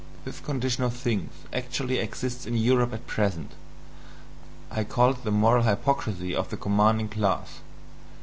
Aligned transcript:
This 0.25 0.39
condition 0.39 0.83
of 0.83 0.95
things 0.95 1.31
actually 1.53 1.99
exists 1.99 2.47
in 2.47 2.57
Europe 2.57 2.91
at 2.91 3.05
present 3.05 3.51
I 4.71 4.83
call 4.83 5.11
it 5.11 5.23
the 5.23 5.29
moral 5.29 5.61
hypocrisy 5.61 6.33
of 6.35 6.49
the 6.49 6.57
commanding 6.57 7.07
class. 7.09 7.59